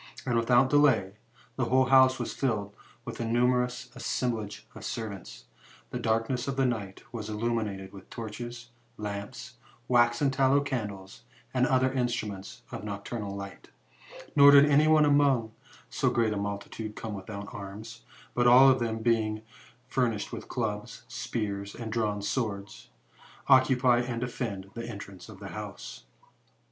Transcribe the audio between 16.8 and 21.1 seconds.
come without arms, but all of them being furnished with clubs,